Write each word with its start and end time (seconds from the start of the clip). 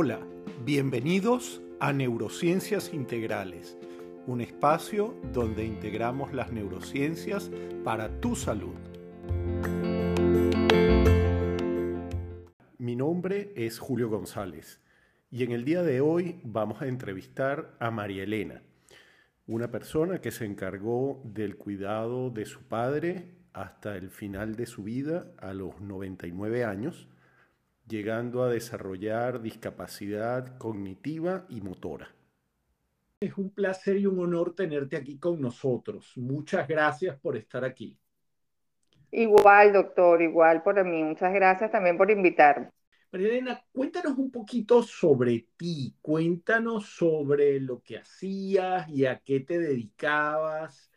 Hola, 0.00 0.20
bienvenidos 0.64 1.60
a 1.80 1.92
Neurociencias 1.92 2.94
Integrales, 2.94 3.76
un 4.28 4.40
espacio 4.40 5.16
donde 5.32 5.64
integramos 5.64 6.32
las 6.32 6.52
neurociencias 6.52 7.50
para 7.82 8.20
tu 8.20 8.36
salud. 8.36 8.76
Mi 12.78 12.94
nombre 12.94 13.52
es 13.56 13.80
Julio 13.80 14.08
González 14.08 14.80
y 15.32 15.42
en 15.42 15.50
el 15.50 15.64
día 15.64 15.82
de 15.82 16.00
hoy 16.00 16.40
vamos 16.44 16.80
a 16.80 16.86
entrevistar 16.86 17.74
a 17.80 17.90
María 17.90 18.22
Elena, 18.22 18.62
una 19.48 19.72
persona 19.72 20.20
que 20.20 20.30
se 20.30 20.44
encargó 20.44 21.20
del 21.24 21.56
cuidado 21.56 22.30
de 22.30 22.46
su 22.46 22.62
padre 22.62 23.34
hasta 23.52 23.96
el 23.96 24.10
final 24.10 24.54
de 24.54 24.66
su 24.66 24.84
vida 24.84 25.32
a 25.38 25.52
los 25.54 25.80
99 25.80 26.64
años, 26.64 27.08
llegando 27.88 28.42
a 28.42 28.50
desarrollar 28.50 29.40
discapacidad 29.40 30.58
cognitiva 30.58 31.46
y 31.48 31.60
motora. 31.60 32.08
Es 33.20 33.36
un 33.36 33.50
placer 33.50 33.96
y 33.96 34.06
un 34.06 34.18
honor 34.20 34.54
tenerte 34.54 34.96
aquí 34.96 35.18
con 35.18 35.40
nosotros. 35.40 36.12
Muchas 36.16 36.68
gracias 36.68 37.18
por 37.18 37.36
estar 37.36 37.64
aquí. 37.64 37.98
Igual, 39.10 39.72
doctor, 39.72 40.22
igual 40.22 40.62
por 40.62 40.84
mí. 40.84 41.02
Muchas 41.02 41.32
gracias 41.32 41.72
también 41.72 41.96
por 41.96 42.10
invitarme. 42.10 42.70
María 43.10 43.28
Elena, 43.28 43.64
cuéntanos 43.72 44.18
un 44.18 44.30
poquito 44.30 44.82
sobre 44.82 45.46
ti, 45.56 45.96
cuéntanos 46.02 46.84
sobre 46.86 47.58
lo 47.58 47.82
que 47.82 47.96
hacías 47.96 48.86
y 48.90 49.06
a 49.06 49.18
qué 49.20 49.40
te 49.40 49.58
dedicabas 49.58 50.90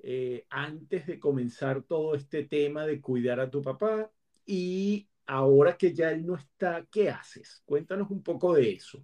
eh, 0.00 0.44
antes 0.50 1.06
de 1.06 1.20
comenzar 1.20 1.82
todo 1.82 2.16
este 2.16 2.42
tema 2.42 2.84
de 2.84 3.00
cuidar 3.00 3.38
a 3.38 3.48
tu 3.48 3.62
papá 3.62 4.10
y 4.44 5.06
ahora 5.32 5.76
que 5.78 5.94
ya 5.94 6.10
él 6.10 6.26
no 6.26 6.36
está, 6.36 6.84
¿qué 6.90 7.08
haces? 7.08 7.62
Cuéntanos 7.64 8.10
un 8.10 8.22
poco 8.22 8.54
de 8.54 8.72
eso. 8.72 9.02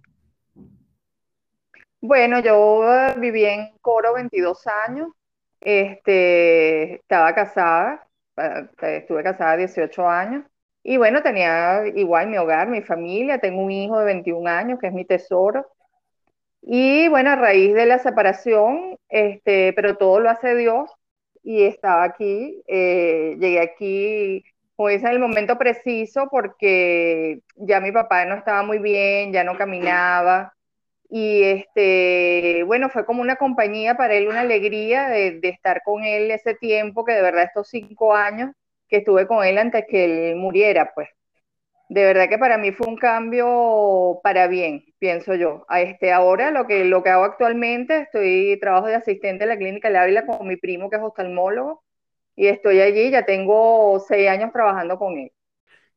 Bueno, 1.99 2.39
yo 2.39 2.83
viví 3.17 3.45
en 3.45 3.75
Coro 3.81 4.13
22 4.13 4.67
años, 4.87 5.09
este, 5.59 6.95
estaba 6.95 7.33
casada, 7.33 8.07
estuve 8.81 9.23
casada 9.23 9.57
18 9.57 10.07
años 10.07 10.45
y 10.83 10.97
bueno, 10.97 11.23
tenía 11.23 11.85
igual 11.87 12.29
mi 12.29 12.37
hogar, 12.37 12.69
mi 12.69 12.81
familia, 12.83 13.39
tengo 13.39 13.63
un 13.63 13.71
hijo 13.71 13.97
de 13.99 14.05
21 14.05 14.47
años 14.47 14.79
que 14.79 14.87
es 14.87 14.93
mi 14.93 15.05
tesoro. 15.05 15.65
Y 16.61 17.07
bueno, 17.09 17.31
a 17.31 17.35
raíz 17.37 17.73
de 17.73 17.85
la 17.87 17.99
separación, 17.99 18.97
este, 19.09 19.73
pero 19.73 19.97
todo 19.97 20.19
lo 20.19 20.29
hace 20.29 20.55
Dios 20.55 20.91
y 21.43 21.63
estaba 21.63 22.03
aquí, 22.03 22.61
eh, 22.67 23.35
llegué 23.39 23.61
aquí, 23.61 24.43
como 24.79 24.89
en 24.91 25.05
el 25.07 25.19
momento 25.19 25.57
preciso 25.57 26.29
porque 26.31 27.41
ya 27.57 27.81
mi 27.81 27.91
papá 27.91 28.23
no 28.23 28.35
estaba 28.35 28.63
muy 28.63 28.79
bien, 28.79 29.33
ya 29.33 29.43
no 29.43 29.57
caminaba. 29.57 30.53
Y 31.09 31.43
este, 31.43 32.63
bueno, 32.65 32.87
fue 32.89 33.05
como 33.05 33.21
una 33.21 33.35
compañía 33.35 33.95
para 33.97 34.13
él, 34.13 34.29
una 34.29 34.39
alegría 34.39 35.09
de, 35.09 35.41
de 35.41 35.49
estar 35.49 35.81
con 35.83 36.05
él 36.05 36.31
ese 36.31 36.55
tiempo, 36.55 37.03
que 37.03 37.11
de 37.11 37.21
verdad 37.21 37.43
estos 37.43 37.67
cinco 37.67 38.15
años 38.15 38.51
que 38.87 38.97
estuve 38.99 39.27
con 39.27 39.45
él 39.45 39.57
antes 39.57 39.83
que 39.89 40.31
él 40.31 40.37
muriera, 40.37 40.93
pues. 40.95 41.09
De 41.89 42.05
verdad 42.05 42.29
que 42.29 42.37
para 42.37 42.57
mí 42.57 42.71
fue 42.71 42.87
un 42.87 42.97
cambio 42.97 44.21
para 44.23 44.47
bien, 44.47 44.85
pienso 44.99 45.35
yo. 45.35 45.65
A 45.67 45.81
este, 45.81 46.13
ahora 46.13 46.51
lo 46.51 46.67
que, 46.67 46.85
lo 46.85 47.03
que 47.03 47.09
hago 47.09 47.25
actualmente, 47.25 48.03
estoy 48.03 48.57
trabajo 48.61 48.87
de 48.87 48.95
asistente 48.95 49.43
en 49.43 49.49
la 49.49 49.57
clínica 49.57 49.89
de 49.89 49.97
Ávila 49.97 50.25
con 50.25 50.47
mi 50.47 50.55
primo 50.57 50.89
que 50.89 50.97
es 50.97 51.03
oftalmólogo 51.03 51.83
y 52.39 52.47
estoy 52.47 52.79
allí, 52.79 53.11
ya 53.11 53.25
tengo 53.25 53.99
seis 53.99 54.29
años 54.29 54.53
trabajando 54.53 54.97
con 54.97 55.17
él. 55.17 55.29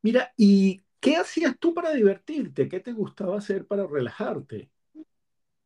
Mira, 0.01 0.33
¿y 0.37 0.81
qué 0.99 1.15
hacías 1.15 1.57
tú 1.57 1.73
para 1.73 1.91
divertirte? 1.93 2.67
¿Qué 2.67 2.81
te 2.81 2.91
gustaba 2.91 3.37
hacer 3.37 3.65
para 3.65 3.87
relajarte? 3.87 4.69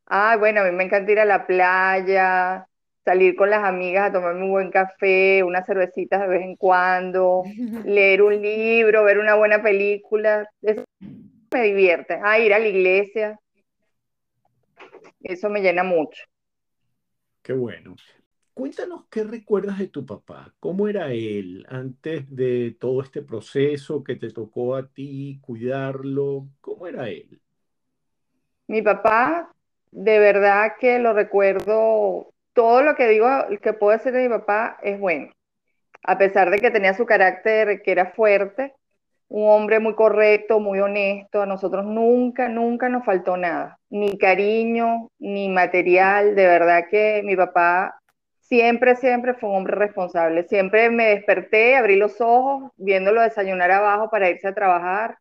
Ah, 0.05 0.37
bueno, 0.37 0.61
a 0.61 0.63
mí 0.65 0.71
me 0.71 0.83
encanta 0.83 1.11
ir 1.11 1.19
a 1.19 1.25
la 1.25 1.47
playa, 1.47 2.67
salir 3.03 3.35
con 3.35 3.49
las 3.49 3.63
amigas 3.63 4.09
a 4.09 4.13
tomarme 4.13 4.43
un 4.43 4.51
buen 4.51 4.71
café, 4.71 5.43
unas 5.43 5.65
cervecitas 5.65 6.21
de 6.21 6.27
vez 6.27 6.41
en 6.43 6.55
cuando, 6.55 7.43
leer 7.83 8.21
un 8.21 8.39
libro, 8.41 9.03
ver 9.03 9.17
una 9.17 9.35
buena 9.35 9.61
película, 9.63 10.47
eso 10.61 10.83
me 11.53 11.63
divierte. 11.63 12.19
Ah, 12.23 12.39
ir 12.39 12.53
a 12.53 12.59
la 12.59 12.67
iglesia, 12.67 13.39
eso 15.21 15.49
me 15.49 15.61
llena 15.61 15.83
mucho. 15.83 16.23
Qué 17.41 17.53
bueno. 17.53 17.95
Cuéntanos 18.57 19.03
qué 19.11 19.23
recuerdas 19.23 19.77
de 19.77 19.87
tu 19.87 20.03
papá, 20.03 20.51
cómo 20.59 20.87
era 20.87 21.11
él 21.11 21.63
antes 21.69 22.25
de 22.35 22.75
todo 22.79 23.03
este 23.03 23.21
proceso 23.21 24.03
que 24.03 24.15
te 24.15 24.31
tocó 24.31 24.75
a 24.75 24.87
ti 24.87 25.39
cuidarlo, 25.43 26.47
cómo 26.59 26.87
era 26.87 27.07
él. 27.07 27.39
Mi 28.65 28.81
papá, 28.81 29.53
de 29.91 30.17
verdad 30.17 30.71
que 30.79 30.97
lo 30.97 31.13
recuerdo 31.13 32.33
todo 32.53 32.81
lo 32.81 32.95
que 32.95 33.07
digo 33.07 33.27
que 33.61 33.73
puedo 33.73 33.95
decir 33.95 34.11
de 34.11 34.23
mi 34.23 34.29
papá 34.29 34.79
es 34.81 34.99
bueno. 34.99 35.31
A 36.01 36.17
pesar 36.17 36.49
de 36.49 36.57
que 36.57 36.71
tenía 36.71 36.95
su 36.95 37.05
carácter 37.05 37.83
que 37.83 37.91
era 37.91 38.13
fuerte, 38.13 38.73
un 39.27 39.47
hombre 39.51 39.79
muy 39.79 39.93
correcto, 39.93 40.59
muy 40.59 40.79
honesto, 40.79 41.43
a 41.43 41.45
nosotros 41.45 41.85
nunca, 41.85 42.49
nunca 42.49 42.89
nos 42.89 43.05
faltó 43.05 43.37
nada, 43.37 43.77
ni 43.91 44.17
cariño, 44.17 45.11
ni 45.19 45.47
material, 45.47 46.33
de 46.33 46.47
verdad 46.47 46.85
que 46.89 47.21
mi 47.23 47.35
papá 47.35 47.93
siempre, 48.47 48.95
siempre 48.95 49.33
fue 49.33 49.49
un 49.49 49.57
hombre 49.57 49.75
responsable, 49.75 50.43
siempre 50.47 50.89
me 50.89 51.07
desperté, 51.09 51.75
abrí 51.75 51.95
los 51.95 52.21
ojos, 52.21 52.71
viéndolo 52.77 53.21
desayunar 53.21 53.71
abajo 53.71 54.09
para 54.09 54.29
irse 54.29 54.47
a 54.47 54.55
trabajar, 54.55 55.17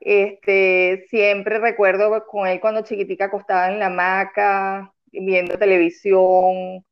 este, 0.00 1.06
siempre 1.08 1.58
recuerdo 1.58 2.26
con 2.26 2.46
él 2.46 2.60
cuando 2.60 2.82
chiquitica 2.82 3.26
acostada 3.26 3.72
en 3.72 3.78
la 3.78 3.86
hamaca, 3.86 4.92
viendo 5.10 5.58
televisión, 5.58 6.84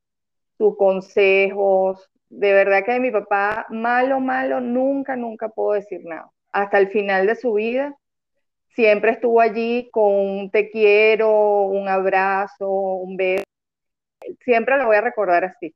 sus 0.57 0.77
consejos. 0.77 2.09
De 2.29 2.53
verdad 2.53 2.83
que 2.83 2.93
de 2.93 2.99
mi 2.99 3.11
papá, 3.11 3.67
malo, 3.69 4.19
malo, 4.19 4.61
nunca, 4.61 5.15
nunca 5.15 5.49
puedo 5.49 5.73
decir 5.73 6.01
nada. 6.05 6.31
Hasta 6.51 6.79
el 6.79 6.89
final 6.89 7.27
de 7.27 7.35
su 7.35 7.53
vida, 7.53 7.95
siempre 8.75 9.11
estuvo 9.11 9.41
allí 9.41 9.89
con 9.91 10.13
un 10.13 10.51
te 10.51 10.69
quiero, 10.71 11.63
un 11.63 11.87
abrazo, 11.87 12.69
un 12.69 13.17
beso. 13.17 13.43
Siempre 14.43 14.77
lo 14.77 14.85
voy 14.87 14.95
a 14.95 15.01
recordar 15.01 15.45
así. 15.45 15.75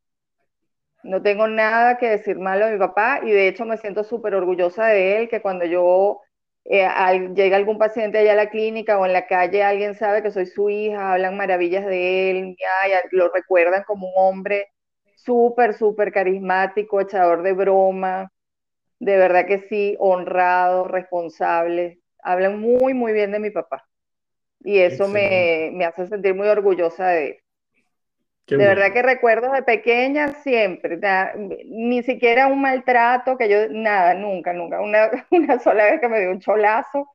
No 1.03 1.21
tengo 1.21 1.47
nada 1.47 1.97
que 1.97 2.09
decir 2.09 2.37
malo 2.37 2.65
de 2.65 2.73
mi 2.73 2.79
papá 2.79 3.21
y 3.23 3.31
de 3.31 3.47
hecho 3.47 3.65
me 3.65 3.77
siento 3.77 4.03
súper 4.03 4.35
orgullosa 4.35 4.87
de 4.87 5.17
él, 5.17 5.29
que 5.29 5.41
cuando 5.41 5.65
yo 5.65 6.21
eh, 6.65 6.87
llega 7.33 7.55
algún 7.55 7.77
paciente 7.77 8.17
allá 8.17 8.33
a 8.33 8.35
la 8.35 8.49
clínica 8.49 8.99
o 8.99 9.05
en 9.05 9.13
la 9.13 9.25
calle, 9.25 9.63
alguien 9.63 9.95
sabe 9.95 10.21
que 10.21 10.31
soy 10.31 10.47
su 10.47 10.69
hija, 10.69 11.13
hablan 11.13 11.37
maravillas 11.37 11.85
de 11.85 12.31
él, 12.31 12.57
lo 13.11 13.29
recuerdan 13.31 13.83
como 13.83 14.07
un 14.07 14.13
hombre 14.15 14.67
súper, 15.15 15.73
súper 15.75 16.11
carismático, 16.11 16.99
echador 16.99 17.41
de 17.43 17.53
broma, 17.53 18.31
de 18.99 19.17
verdad 19.17 19.45
que 19.45 19.59
sí, 19.69 19.95
honrado, 19.99 20.85
responsable. 20.85 22.01
Hablan 22.21 22.59
muy, 22.59 22.93
muy 22.93 23.13
bien 23.13 23.31
de 23.31 23.39
mi 23.39 23.51
papá. 23.51 23.87
Y 24.61 24.79
eso 24.79 25.07
me, 25.07 25.69
me, 25.73 25.85
hace 25.85 26.07
sentir 26.07 26.35
muy 26.35 26.47
orgullosa 26.47 27.07
de 27.09 27.27
él 27.29 27.37
de 28.47 28.57
verdad 28.57 28.93
que 28.93 29.01
recuerdo 29.01 29.51
de 29.51 29.63
pequeña 29.63 30.33
siempre, 30.41 30.99
ni 31.65 32.01
siquiera 32.03 32.47
un 32.47 32.61
maltrato, 32.61 33.37
que 33.37 33.49
yo, 33.49 33.67
nada, 33.69 34.13
nunca, 34.13 34.53
nunca. 34.53 34.79
Una, 34.81 35.09
una 35.31 35.59
sola 35.59 35.85
vez 35.85 35.99
que 35.99 36.07
me 36.07 36.21
dio 36.21 36.31
un 36.31 36.39
cholazo 36.39 37.09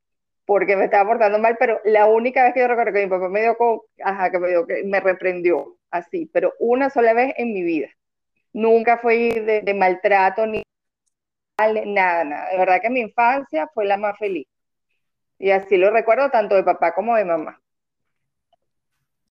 porque 0.45 0.77
me 0.77 0.85
estaba 0.85 1.09
portando 1.09 1.39
mal, 1.39 1.57
pero 1.59 1.81
la 1.85 2.07
única 2.07 2.45
vez 2.45 2.53
que 2.53 2.61
yo 2.61 2.69
recuerdo 2.69 2.93
que 2.93 3.05
mi 3.05 3.11
papá 3.11 3.29
me 3.29 3.41
dio, 3.41 3.57
con, 3.57 3.81
ajá, 4.05 4.31
que 4.31 4.39
me 4.39 4.49
dio, 4.49 4.67
que 4.67 4.83
me 4.85 5.01
reprendió, 5.01 5.77
así, 5.91 6.29
pero 6.33 6.53
una 6.59 6.91
sola 6.91 7.15
vez 7.15 7.33
en 7.39 7.55
mi 7.55 7.63
vida. 7.63 7.89
Nunca 8.53 8.99
fui 8.99 9.31
de, 9.31 9.63
de 9.63 9.75
maltrato 9.75 10.47
ni 10.47 10.63
nada, 11.59 12.25
nada. 12.25 12.51
De 12.51 12.59
verdad 12.59 12.81
que 12.83 12.91
mi 12.91 13.01
infancia 13.01 13.69
fue 13.73 13.87
la 13.87 13.97
más 13.97 14.19
feliz. 14.19 14.47
Y 15.39 15.51
así 15.51 15.77
lo 15.77 15.91
recuerdo 15.91 16.31
tanto 16.31 16.55
de 16.57 16.65
papá 16.65 16.95
como 16.95 17.17
de 17.17 17.25
mamá. 17.25 17.62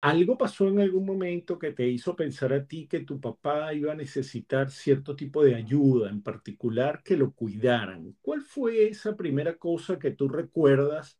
¿Algo 0.03 0.39
pasó 0.39 0.67
en 0.69 0.81
algún 0.81 1.05
momento 1.05 1.59
que 1.59 1.73
te 1.73 1.87
hizo 1.87 2.17
pensar 2.17 2.55
a 2.55 2.67
ti 2.67 2.87
que 2.87 3.01
tu 3.01 3.21
papá 3.21 3.75
iba 3.75 3.93
a 3.93 3.95
necesitar 3.95 4.71
cierto 4.71 5.15
tipo 5.15 5.45
de 5.45 5.55
ayuda, 5.55 6.09
en 6.09 6.23
particular 6.23 7.03
que 7.03 7.17
lo 7.19 7.33
cuidaran? 7.35 8.17
¿Cuál 8.23 8.41
fue 8.41 8.89
esa 8.89 9.15
primera 9.15 9.57
cosa 9.59 9.99
que 9.99 10.13
tú 10.13 10.29
recuerdas 10.29 11.19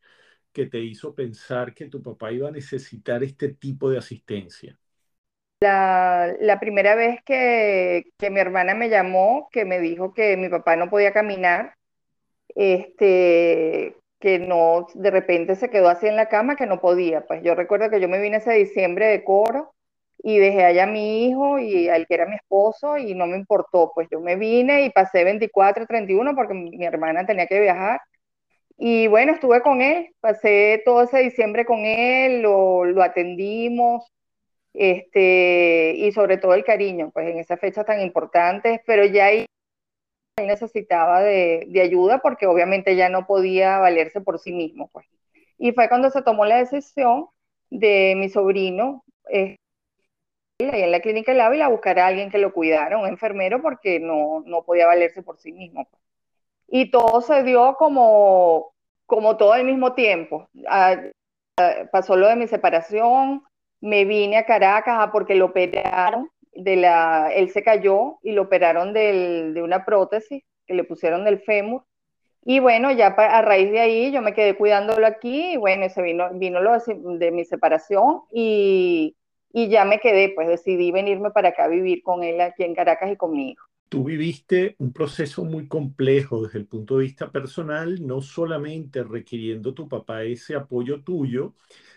que 0.53 0.67
te 0.67 0.81
hizo 0.81 1.15
pensar 1.15 1.75
que 1.75 1.87
tu 1.87 2.03
papá 2.03 2.33
iba 2.33 2.49
a 2.49 2.53
necesitar 2.53 3.23
este 3.23 3.51
tipo 3.51 3.91
de 3.91 3.99
asistencia? 3.99 4.79
La, 5.61 6.59
primera 6.59 6.95
vez 6.95 7.21
que, 7.23 8.05
que, 8.17 8.31
mi 8.31 8.41
hermana 8.41 8.75
me 8.75 8.89
llamó, 8.89 9.51
que 9.53 9.67
me 9.67 9.79
dijo 9.79 10.15
que 10.15 10.39
mi 10.39 10.49
papá 10.49 10.77
no 10.77 10.89
podía 10.89 11.13
caminar, 11.13 11.75
este, 12.55 14.00
que 14.21 14.39
no, 14.39 14.87
de 14.95 15.11
repente 15.11 15.57
se 15.57 15.71
quedó 15.71 15.89
así 15.89 16.07
en 16.07 16.17
la 16.17 16.29
cama 16.29 16.57
que 16.57 16.67
no 16.67 16.81
podía. 16.81 17.27
Pues 17.27 17.43
yo 17.43 17.55
recuerdo 17.55 17.91
que 17.91 18.01
yo 18.01 18.09
me 18.09 18.21
vine 18.21 18.39
ese 18.39 18.53
diciembre 18.53 19.07
de 19.07 19.25
coro 19.25 19.75
y 20.23 20.39
dejé 20.39 20.65
allá 20.65 20.85
a 20.85 20.87
mi 20.87 21.27
hijo 21.27 21.59
y 21.59 21.89
al 21.89 22.07
que 22.07 22.15
era 22.15 22.27
mi 22.27 22.37
esposo 22.37 22.99
y 22.99 23.15
no 23.15 23.27
me 23.27 23.37
importó. 23.37 23.93
Pues 23.95 24.09
yo 24.11 24.21
me 24.21 24.37
vine 24.37 24.85
y 24.85 24.91
pasé 24.91 25.25
24, 25.25 25.87
31 25.87 26.35
porque 26.35 26.55
mi 26.55 26.85
hermana 26.85 27.27
tenía 27.27 27.47
que 27.47 27.61
viajar 27.61 28.01
Y 28.79 29.09
bueno, 29.09 29.33
estuve 29.35 29.63
con 29.63 29.83
él, 29.83 30.09
pasé 30.21 30.83
todo 30.85 31.03
ese 31.03 31.21
diciembre 31.21 31.67
con 31.67 31.81
él, 31.87 32.43
lo, 32.43 33.03
atendimos, 33.03 34.13
este, 34.75 35.95
y 35.97 36.13
sobre 36.13 36.39
todo 36.39 36.55
el 36.55 36.65
cariño, 36.65 37.11
pues 37.13 37.29
en 37.29 37.39
esa 37.39 37.57
fecha 37.59 37.85
tan 37.85 38.01
importante, 38.01 38.83
pero 38.87 39.05
ya 39.07 39.27
ahí 39.27 39.47
él 40.41 40.47
necesitaba 40.47 41.21
de, 41.21 41.67
de, 41.69 41.81
ayuda 41.81 42.19
porque 42.19 42.47
obviamente 42.47 42.97
ya 42.97 43.09
no 43.09 43.27
podía 43.27 43.79
valerse 43.79 44.21
por 44.21 44.39
sí 44.39 44.53
mismo, 44.53 44.89
pues. 44.93 45.07
Y 45.59 45.73
fue 45.73 45.89
cuando 45.89 46.11
se 46.11 46.23
tomó 46.23 46.45
la 46.47 46.57
decisión 46.57 47.29
de 47.71 48.15
mi 48.17 48.29
sobrino, 48.29 49.05
eh, 49.31 49.57
en 50.59 50.91
la 50.91 51.01
clínica 51.01 51.33
del 51.33 51.41
Ávila, 51.41 51.69
buscar 51.69 51.99
a 51.99 52.07
alguien 52.07 52.31
que 52.31 52.39
lo 52.39 52.53
cuidara, 52.53 52.99
un 52.99 53.07
enfermero, 53.07 53.63
porque 53.63 54.01
no, 54.01 54.43
no 54.47 54.63
podía 54.63 54.87
valerse 54.87 55.23
por 55.23 55.39
sí 55.39 55.53
mismo. 55.53 55.87
Pues. 55.91 56.03
Y 56.69 56.91
todo 56.91 57.21
se 57.21 57.43
dio 57.43 57.75
como, 57.77 58.73
como 59.07 59.37
todo 59.37 59.53
al 59.53 59.65
mismo 59.65 59.95
tiempo. 59.95 60.49
Ah, 60.69 60.97
pasó 61.93 62.17
lo 62.17 62.29
de 62.29 62.37
mi 62.37 62.47
separación, 62.47 63.43
me 63.81 64.05
vine 64.05 64.37
a 64.37 64.47
Caracas 64.47 64.97
ah, 64.99 65.11
porque 65.13 65.35
lo 65.35 65.47
operaron, 65.47 66.31
de 66.65 66.77
la, 66.77 67.31
él 67.35 67.51
se 67.51 67.63
cayó 67.63 68.19
y 68.23 68.33
lo 68.33 68.43
operaron 68.43 68.93
de 68.93 69.61
una 69.63 69.85
prótesis 69.85 70.43
que 70.67 70.75
le 70.75 70.85
pusieron 70.85 71.25
del 71.25 71.41
fémur. 71.41 71.85
Y 72.45 72.61
bueno, 72.61 72.91
ya 72.93 73.09
a 73.09 73.43
raíz 73.43 73.71
de 73.71 73.81
ahí 73.81 74.13
yo 74.13 74.23
me 74.23 74.33
quedé 74.33 74.57
cuidándolo 74.57 75.07
aquí 75.07 75.53
y 75.53 75.57
bueno, 75.59 75.89
se 75.91 76.01
vino, 76.03 76.31
vino 76.35 76.61
lo 76.61 76.73
de, 76.73 76.81
de 77.19 77.31
mi 77.31 77.45
separación 77.45 78.23
y, 78.33 79.17
y 79.53 79.69
ya 79.69 79.85
me 79.85 79.99
quedé, 80.01 80.31
pues 80.31 80.49
decidí 80.49 80.91
venirme 80.91 81.31
para 81.33 81.51
acá 81.51 81.65
a 81.65 81.69
vivir 81.69 82.03
con 82.03 82.23
él 82.23 82.41
aquí 82.41 82.65
en 82.65 82.75
Caracas 82.75 83.13
y 83.13 83.17
con 83.17 83.33
mi 83.33 83.51
hijo. 83.51 83.70
Tú 83.91 84.05
viviste 84.05 84.77
un 84.79 84.93
proceso 84.95 85.45
muy 85.45 85.69
complejo 85.69 86.45
desde 86.45 86.61
el 86.61 86.67
punto 86.67 86.97
de 86.99 87.05
vista 87.05 87.33
personal, 87.33 88.07
no 88.07 88.23
solamente 88.23 89.03
requiriendo 89.05 89.75
tu 89.75 89.89
papá 89.89 90.23
ese 90.25 90.55
apoyo 90.57 91.03
tuyo, 91.05 91.57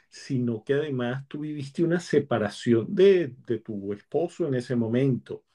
sino 0.10 0.64
que 0.64 0.74
además 0.76 1.28
tú 1.30 1.42
viviste 1.42 1.84
una 1.84 2.00
separación 2.02 2.94
de, 2.96 3.36
de 3.48 3.60
tu 3.60 3.94
esposo 3.94 4.48
en 4.48 4.56
ese 4.56 4.76
momento. 4.76 5.46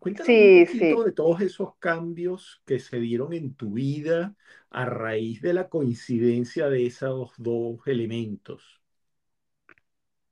Cuéntanos 0.00 0.40
un 0.42 0.52
poquito 0.52 1.04
de 1.04 1.12
todos 1.12 1.40
esos 1.42 1.76
cambios 1.78 2.62
que 2.66 2.80
se 2.80 3.00
dieron 3.00 3.32
en 3.34 3.54
tu 3.54 3.72
vida 3.74 4.36
a 4.70 4.86
raíz 4.86 5.42
de 5.42 5.54
la 5.54 5.68
coincidencia 5.70 6.68
de 6.70 6.86
esos 6.86 7.32
dos 7.38 7.80
elementos. 7.86 8.82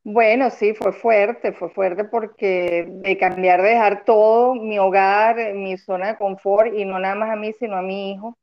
Bueno, 0.04 0.50
sí, 0.50 0.75
fue 0.75 0.93
fuerte, 0.93 1.52
fue 1.52 1.70
fuerte 1.70 2.04
porque 2.04 2.87
de 2.88 3.16
cambiar, 3.19 3.62
de 3.62 3.69
dejar 3.70 4.04
todo, 4.04 4.54
mi 4.56 4.78
hogar, 4.78 5.54
mi 5.54 5.78
zona 5.78 6.08
de 6.08 6.16
confort, 6.19 6.75
y 6.75 6.84
no 6.84 6.99
nada 6.99 7.14
más 7.14 7.31
a 7.31 7.37
mí, 7.37 7.52
sino 7.52 7.76
a 7.76 7.82
mi 7.82 8.10
hijo, 8.12 8.37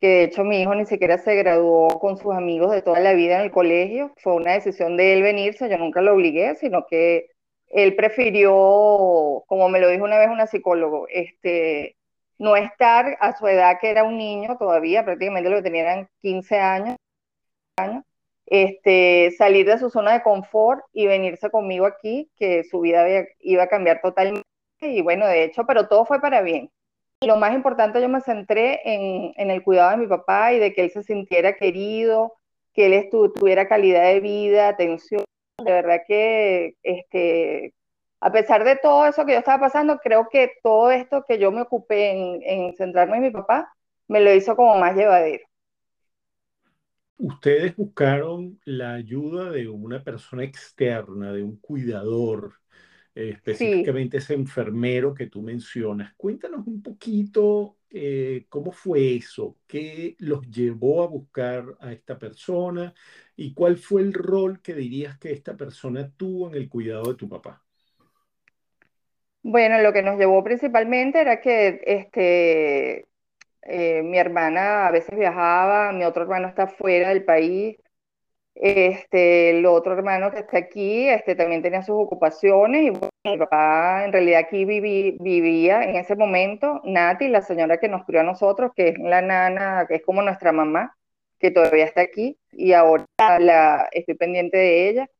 que 0.00 0.08
de 0.08 0.24
hecho 0.24 0.44
mi 0.44 0.62
hijo 0.62 0.74
ni 0.74 0.86
siquiera 0.86 1.18
se 1.18 1.34
graduó 1.36 1.98
con 2.00 2.16
sus 2.18 2.34
amigos 2.34 2.72
de 2.72 2.82
toda 2.82 3.00
la 3.00 3.12
vida 3.14 3.36
en 3.36 3.42
el 3.42 3.50
colegio, 3.52 4.12
fue 4.18 4.34
una 4.34 4.52
decisión 4.52 4.96
de 4.96 5.14
él 5.14 5.22
venirse, 5.22 5.68
yo 5.68 5.78
nunca 5.78 6.00
lo 6.02 6.14
obligué, 6.14 6.54
sino 6.56 6.86
que 6.86 7.28
él 7.68 7.94
prefirió, 7.96 8.50
como 9.46 9.68
me 9.68 9.80
lo 9.80 9.88
dijo 9.88 10.04
una 10.04 10.18
vez 10.18 10.28
una 10.30 10.46
psicólogo, 10.46 11.08
este, 11.10 11.96
no 12.38 12.56
estar 12.56 13.18
a 13.20 13.36
su 13.36 13.46
edad, 13.48 13.78
que 13.80 13.90
era 13.90 14.04
un 14.04 14.16
niño 14.18 14.56
todavía, 14.58 15.04
prácticamente 15.04 15.50
lo 15.50 15.56
que 15.56 15.62
tenía 15.62 15.82
eran 15.82 16.08
15 16.22 16.58
años, 16.58 16.96
años 17.76 18.04
este, 18.46 19.32
salir 19.38 19.66
de 19.66 19.78
su 19.78 19.90
zona 19.90 20.12
de 20.12 20.22
confort 20.22 20.84
y 20.92 21.06
venirse 21.06 21.50
conmigo 21.50 21.86
aquí, 21.86 22.30
que 22.36 22.64
su 22.64 22.80
vida 22.80 23.06
iba 23.40 23.64
a 23.64 23.68
cambiar 23.68 24.00
totalmente. 24.00 24.46
Y 24.80 25.00
bueno, 25.02 25.26
de 25.26 25.44
hecho, 25.44 25.64
pero 25.66 25.88
todo 25.88 26.04
fue 26.04 26.20
para 26.20 26.42
bien. 26.42 26.70
Y 27.20 27.26
lo 27.26 27.36
más 27.36 27.54
importante, 27.54 28.00
yo 28.00 28.08
me 28.08 28.20
centré 28.20 28.80
en, 28.84 29.32
en 29.36 29.50
el 29.50 29.62
cuidado 29.62 29.92
de 29.92 29.96
mi 29.98 30.06
papá 30.08 30.52
y 30.52 30.58
de 30.58 30.72
que 30.72 30.82
él 30.82 30.90
se 30.90 31.04
sintiera 31.04 31.54
querido, 31.56 32.34
que 32.74 32.86
él 32.86 33.08
tuviera 33.10 33.68
calidad 33.68 34.04
de 34.04 34.20
vida, 34.20 34.68
atención. 34.68 35.24
De 35.58 35.70
verdad 35.72 36.00
que, 36.06 36.74
este, 36.82 37.74
a 38.20 38.32
pesar 38.32 38.64
de 38.64 38.76
todo 38.76 39.06
eso 39.06 39.24
que 39.24 39.32
yo 39.32 39.38
estaba 39.38 39.60
pasando, 39.60 39.98
creo 39.98 40.28
que 40.28 40.50
todo 40.62 40.90
esto 40.90 41.24
que 41.26 41.38
yo 41.38 41.52
me 41.52 41.62
ocupé 41.62 42.10
en, 42.10 42.42
en 42.42 42.76
centrarme 42.76 43.18
en 43.18 43.22
mi 43.24 43.30
papá, 43.30 43.72
me 44.08 44.20
lo 44.20 44.32
hizo 44.34 44.56
como 44.56 44.76
más 44.76 44.96
llevadero 44.96 45.44
ustedes 47.22 47.76
buscaron 47.76 48.60
la 48.64 48.94
ayuda 48.94 49.50
de 49.52 49.68
una 49.68 50.02
persona 50.02 50.42
externa, 50.42 51.32
de 51.32 51.44
un 51.44 51.56
cuidador, 51.58 52.54
eh, 53.14 53.30
específicamente 53.30 54.16
ese 54.18 54.34
enfermero 54.34 55.14
que 55.14 55.28
tú 55.28 55.40
mencionas. 55.40 56.14
Cuéntanos 56.16 56.66
un 56.66 56.82
poquito 56.82 57.78
eh, 57.90 58.46
cómo 58.48 58.72
fue 58.72 59.14
eso, 59.16 59.56
qué 59.68 60.16
los 60.18 60.50
llevó 60.50 61.04
a 61.04 61.06
buscar 61.06 61.64
a 61.80 61.92
esta 61.92 62.18
persona 62.18 62.92
y 63.36 63.54
cuál 63.54 63.76
fue 63.76 64.02
el 64.02 64.12
rol 64.12 64.60
que 64.60 64.74
dirías 64.74 65.16
que 65.18 65.30
esta 65.32 65.56
persona 65.56 66.10
tuvo 66.16 66.48
en 66.48 66.56
el 66.56 66.68
cuidado 66.68 67.12
de 67.12 67.14
tu 67.18 67.28
papá. 67.28 67.62
Bueno, 69.44 69.80
lo 69.80 69.92
que 69.92 70.02
nos 70.02 70.18
llevó 70.18 70.42
principalmente 70.42 71.20
era 71.20 71.40
que 71.40 71.80
este, 71.84 73.08
eh, 73.62 74.02
mi 74.02 74.18
hermana 74.18 74.86
a 74.86 74.90
veces 74.90 75.16
viajaba, 75.16 75.92
mi 75.92 76.04
otro 76.04 76.22
hermano 76.22 76.48
está 76.48 76.66
fuera 76.66 77.10
del 77.10 77.24
país, 77.24 77.76
este, 78.54 79.50
el 79.50 79.66
otro 79.66 79.94
hermano 79.94 80.30
que 80.30 80.40
está 80.40 80.58
aquí, 80.58 81.08
este, 81.08 81.34
también 81.34 81.62
tenía 81.62 81.82
sus 81.82 81.96
ocupaciones 81.96 82.82
y 82.82 82.90
mi 83.28 83.38
papá 83.38 84.04
en 84.04 84.12
realidad 84.12 84.40
aquí 84.40 84.64
vivía 84.64 85.82
en 85.84 85.96
ese 85.96 86.16
momento, 86.16 86.80
Nati, 86.84 87.28
la 87.28 87.42
señora 87.42 87.78
que 87.78 87.88
nos 87.88 88.04
crió 88.04 88.20
a 88.20 88.24
nosotros, 88.24 88.72
que 88.76 88.88
es 88.88 88.98
la 88.98 89.22
nana, 89.22 89.86
que 89.88 89.96
es 89.96 90.02
como 90.02 90.22
nuestra 90.22 90.52
mamá, 90.52 90.96
que 91.38 91.50
todavía 91.50 91.84
está 91.84 92.02
aquí 92.02 92.38
y 92.52 92.72
ahora 92.72 93.04
la, 93.40 93.88
estoy 93.92 94.14
pendiente 94.14 94.56
de 94.58 94.88
ella. 94.88 95.10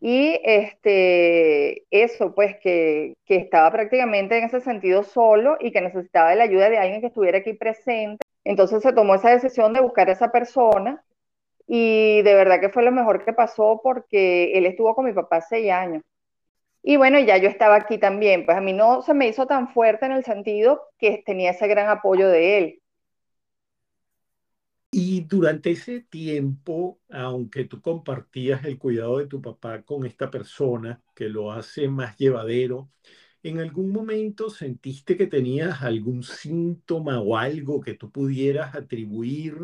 Y 0.00 0.40
este, 0.44 1.84
eso, 1.90 2.34
pues 2.34 2.56
que, 2.62 3.14
que, 3.26 3.36
estaba 3.36 3.70
prácticamente 3.70 4.38
en 4.38 4.44
ese 4.44 4.60
sentido 4.60 5.02
solo 5.02 5.56
y 5.60 5.72
que 5.72 5.82
necesitaba 5.82 6.34
la 6.34 6.44
ayuda 6.44 6.70
de 6.70 6.78
alguien 6.78 7.00
que 7.02 7.08
estuviera 7.08 7.38
aquí 7.38 7.52
presente. 7.52 8.24
Entonces 8.44 8.82
se 8.82 8.92
tomó 8.94 9.14
esa 9.14 9.30
decisión 9.30 9.74
de 9.74 9.80
buscar 9.80 10.08
a 10.08 10.12
esa 10.12 10.32
persona 10.32 11.04
y 11.66 12.22
de 12.22 12.34
verdad 12.34 12.60
que 12.60 12.70
fue 12.70 12.82
lo 12.82 12.92
mejor 12.92 13.24
que 13.24 13.32
pasó 13.32 13.80
porque 13.82 14.52
él 14.54 14.66
estuvo 14.66 14.94
con 14.94 15.04
mi 15.06 15.12
papá 15.12 15.40
seis 15.42 15.70
años. 15.70 16.02
Y 16.82 16.96
bueno, 16.96 17.18
ya 17.20 17.36
yo 17.36 17.48
estaba 17.48 17.76
aquí 17.76 17.98
también, 17.98 18.46
pues 18.46 18.56
a 18.56 18.60
mí 18.60 18.72
no 18.72 19.02
se 19.02 19.14
me 19.14 19.28
hizo 19.28 19.46
tan 19.46 19.68
fuerte 19.72 20.06
en 20.06 20.12
el 20.12 20.24
sentido 20.24 20.82
que 20.98 21.22
tenía 21.26 21.50
ese 21.50 21.68
gran 21.68 21.88
apoyo 21.88 22.28
de 22.28 22.58
él. 22.58 22.79
Y 25.02 25.22
durante 25.22 25.70
ese 25.70 26.02
tiempo, 26.02 27.00
aunque 27.08 27.64
tú 27.64 27.80
compartías 27.80 28.64
el 28.66 28.78
cuidado 28.78 29.16
de 29.18 29.26
tu 29.26 29.40
papá 29.40 29.82
con 29.82 30.04
esta 30.04 30.30
persona, 30.30 31.02
que 31.14 31.30
lo 31.30 31.52
hace 31.52 31.88
más 31.88 32.18
llevadero, 32.18 32.90
¿en 33.42 33.60
algún 33.60 33.92
momento 33.92 34.50
sentiste 34.50 35.16
que 35.16 35.26
tenías 35.26 35.80
algún 35.82 36.22
síntoma 36.22 37.20
o 37.20 37.38
algo 37.38 37.80
que 37.80 37.94
tú 37.94 38.10
pudieras 38.12 38.74
atribuir 38.74 39.56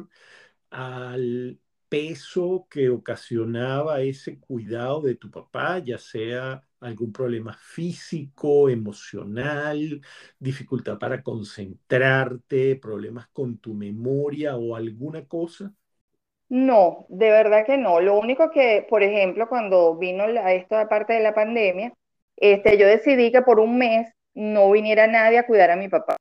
al 0.71 1.61
peso 1.89 2.67
que 2.71 2.91
ocasionaba 2.91 4.03
ese 4.03 4.39
cuidado 4.41 5.03
de 5.03 5.17
tu 5.17 5.31
papá, 5.31 5.81
ya 5.81 5.99
sea 5.99 6.63
algún 6.87 7.13
problema 7.13 7.57
físico, 7.61 8.69
emocional, 8.69 10.01
dificultad 10.39 10.99
para 10.99 11.23
concentrarte, 11.23 12.77
problemas 12.77 13.29
con 13.29 13.59
tu 13.59 13.75
memoria 13.75 14.57
o 14.57 14.77
alguna 14.77 15.27
cosa? 15.27 15.73
No, 16.49 17.07
de 17.09 17.31
verdad 17.31 17.67
que 17.67 17.77
no. 17.77 18.01
Lo 18.01 18.19
único 18.19 18.51
que, 18.51 18.87
por 18.89 19.03
ejemplo, 19.03 19.49
cuando 19.49 19.97
vino 19.97 20.27
la, 20.29 20.53
esta 20.55 20.89
parte 20.89 21.15
de 21.15 21.21
la 21.21 21.35
pandemia, 21.35 21.93
este, 22.37 22.79
yo 22.79 22.87
decidí 22.87 23.33
que 23.33 23.43
por 23.43 23.59
un 23.61 23.79
mes 23.79 24.13
no 24.35 24.71
viniera 24.71 25.07
nadie 25.07 25.39
a 25.39 25.47
cuidar 25.47 25.71
a 25.71 25.77
mi 25.77 25.89
papá. 25.89 26.17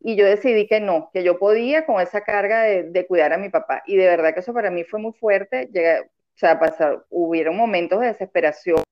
Y 0.00 0.16
yo 0.16 0.26
decidí 0.26 0.66
que 0.66 0.80
no, 0.80 1.10
que 1.12 1.24
yo 1.24 1.38
podía 1.38 1.86
con 1.86 2.00
esa 2.00 2.20
carga 2.20 2.62
de, 2.62 3.06
cuidar 3.06 3.32
a 3.32 3.38
mi 3.38 3.48
papá. 3.48 3.82
Y 3.86 3.96
de 3.96 4.06
verdad 4.06 4.34
que 4.34 4.40
eso 4.40 4.52
para 4.52 4.70
mí 4.70 4.84
fue 4.84 5.00
muy 5.00 5.12
fuerte. 5.14 5.68
Llegué, 5.72 6.00
o 6.02 6.06
sea, 6.36 6.60
pasar, 6.60 7.04
hubieron 7.10 7.56
momentos 7.56 8.00
de 8.00 8.08
desesperación 8.08 8.83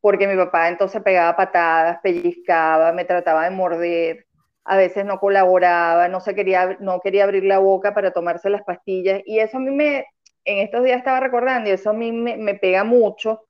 porque 0.00 0.26
mi 0.26 0.36
papá 0.36 0.68
entonces 0.68 1.02
pegaba 1.02 1.36
patadas, 1.36 1.98
pellizcaba, 2.02 2.92
me 2.92 3.04
trataba 3.04 3.44
de 3.44 3.50
morder, 3.50 4.26
a 4.64 4.76
veces 4.76 5.04
no 5.04 5.18
colaboraba, 5.18 6.08
no, 6.08 6.20
se 6.20 6.34
quería, 6.34 6.76
no 6.80 7.00
quería 7.00 7.24
abrir 7.24 7.44
la 7.44 7.58
boca 7.58 7.94
para 7.94 8.12
tomarse 8.12 8.50
las 8.50 8.62
pastillas, 8.62 9.22
y 9.24 9.38
eso 9.40 9.56
a 9.56 9.60
mí 9.60 9.70
me, 9.70 10.06
en 10.44 10.58
estos 10.58 10.84
días 10.84 10.98
estaba 10.98 11.20
recordando, 11.20 11.70
y 11.70 11.72
eso 11.72 11.90
a 11.90 11.94
mí 11.94 12.12
me, 12.12 12.36
me 12.36 12.54
pega 12.54 12.84
mucho, 12.84 13.44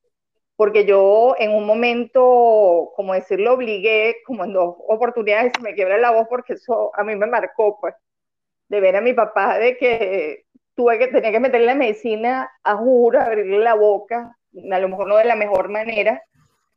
porque 0.57 0.85
yo 0.85 1.35
en 1.39 1.53
un 1.53 1.67
momento, 1.67 2.93
como 2.97 3.15
decirlo, 3.15 3.55
obligué, 3.55 4.17
como 4.27 4.45
en 4.45 4.53
dos 4.53 4.77
oportunidades, 4.89 5.53
se 5.55 5.63
me 5.63 5.75
quiebra 5.75 5.99
la 5.99 6.11
voz, 6.11 6.27
porque 6.29 6.55
eso 6.55 6.91
a 6.95 7.05
mí 7.05 7.15
me 7.15 7.27
marcó, 7.27 7.79
pues, 7.81 7.95
de 8.69 8.81
ver 8.81 8.97
a 8.97 9.01
mi 9.01 9.13
papá, 9.13 9.59
de 9.59 9.77
que 9.77 10.45
tuve 10.75 10.99
que, 10.99 11.09
tenía 11.09 11.33
que 11.33 11.41
meterle 11.41 11.67
la 11.67 11.75
medicina 11.75 12.51
a 12.63 12.77
juro, 12.77 13.21
abrirle 13.21 13.59
la 13.59 13.75
boca, 13.75 14.37
a 14.71 14.79
lo 14.79 14.89
mejor 14.89 15.09
no 15.09 15.17
de 15.17 15.25
la 15.25 15.37
mejor 15.37 15.69
manera, 15.69 16.23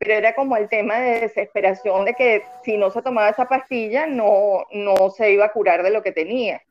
pero 0.02 0.16
era 0.16 0.34
como 0.34 0.58
el 0.58 0.68
tema 0.68 1.00
de 1.00 1.20
desesperación 1.22 2.06
de 2.06 2.16
que 2.16 2.44
si 2.64 2.76
no 2.76 2.90
se 2.90 3.04
tomaba 3.04 3.30
esa 3.30 3.46
pastilla 3.48 4.08
no, 4.08 4.66
no 4.72 5.12
se 5.12 5.32
iba 5.32 5.46
a 5.46 5.52
curar 5.52 5.84
de 5.84 5.92
lo 5.92 6.02
que 6.02 6.12
tenía. 6.12 6.64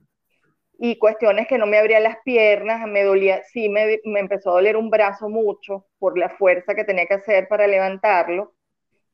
y 0.79 0.99
cuestiones 0.99 1.47
que 1.47 1.59
no 1.59 1.67
me 1.67 1.79
abría 1.79 2.01
las 2.01 2.17
piernas, 2.25 2.87
me 2.89 3.05
dolía, 3.05 3.43
sí 3.45 3.69
me, 3.69 4.01
me, 4.05 4.21
empezó 4.21 4.51
a 4.51 4.55
doler 4.55 4.77
un 4.77 4.91
brazo 4.91 5.29
mucho 5.29 5.87
por 5.99 6.19
la 6.19 6.31
fuerza 6.31 6.75
que 6.75 6.85
tenía 6.85 7.07
que 7.07 7.15
hacer 7.15 7.49
para 7.49 7.67
levantarlo. 7.69 8.55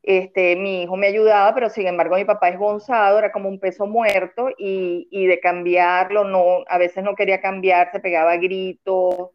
Este, 0.02 0.56
mi 0.56 0.84
hijo 0.84 0.96
me 0.96 1.08
ayudaba, 1.08 1.52
pero 1.54 1.68
sin 1.68 1.86
embargo 1.88 2.16
mi 2.16 2.24
papá 2.24 2.48
es 2.50 2.58
gonzado, 2.58 3.18
era 3.18 3.32
como 3.32 3.48
un 3.50 3.60
peso 3.60 3.86
muerto 3.86 4.48
y, 4.56 5.08
y 5.10 5.26
de 5.26 5.40
cambiarlo, 5.40 6.24
no, 6.24 6.64
a 6.68 6.78
veces 6.78 7.04
no 7.04 7.16
quería 7.16 7.40
cambiar, 7.40 7.90
se 7.92 8.00
pegaba 8.00 8.36
gritos, 8.36 9.30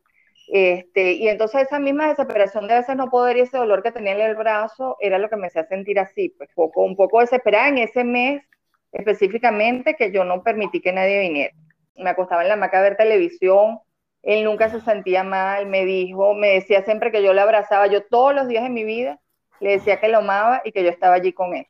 este, 0.47 1.13
y 1.13 1.27
entonces 1.27 1.63
esa 1.63 1.79
misma 1.79 2.09
desesperación 2.09 2.67
de 2.67 2.73
a 2.73 2.79
veces 2.79 2.95
no 2.95 3.09
poder 3.09 3.37
y 3.37 3.41
ese 3.41 3.57
dolor 3.57 3.83
que 3.83 3.91
tenía 3.91 4.13
en 4.13 4.21
el 4.21 4.35
brazo 4.35 4.97
era 4.99 5.17
lo 5.17 5.29
que 5.29 5.37
me 5.37 5.47
hacía 5.47 5.65
sentir 5.65 5.99
así, 5.99 6.29
pues 6.37 6.49
poco, 6.53 6.83
un 6.83 6.95
poco 6.95 7.19
desesperada 7.21 7.69
en 7.69 7.77
ese 7.79 8.03
mes 8.03 8.43
específicamente 8.91 9.95
que 9.95 10.11
yo 10.11 10.25
no 10.25 10.43
permití 10.43 10.81
que 10.81 10.91
nadie 10.91 11.19
viniera 11.21 11.53
me 12.01 12.09
acostaba 12.09 12.41
en 12.41 12.49
la 12.49 12.55
hamaca 12.55 12.79
a 12.79 12.81
ver 12.81 12.97
televisión, 12.97 13.79
él 14.23 14.43
nunca 14.43 14.69
se 14.69 14.81
sentía 14.81 15.23
mal, 15.23 15.65
me 15.67 15.85
dijo, 15.85 16.33
me 16.33 16.49
decía 16.49 16.83
siempre 16.83 17.11
que 17.11 17.23
yo 17.23 17.33
le 17.33 17.41
abrazaba, 17.41 17.87
yo 17.87 18.03
todos 18.05 18.35
los 18.35 18.47
días 18.47 18.63
de 18.63 18.69
mi 18.69 18.83
vida 18.83 19.19
le 19.59 19.71
decía 19.71 19.99
que 19.99 20.09
lo 20.09 20.19
amaba 20.19 20.61
y 20.63 20.71
que 20.71 20.83
yo 20.83 20.89
estaba 20.89 21.15
allí 21.15 21.33
con 21.33 21.55
él. 21.55 21.67